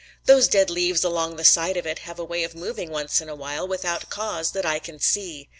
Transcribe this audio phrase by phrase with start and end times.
[0.25, 3.29] Those dead leaves along the side of it have a way of moving once in
[3.29, 5.47] a while without cause that I can see.